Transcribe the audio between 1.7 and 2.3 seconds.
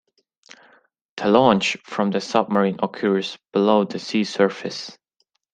from the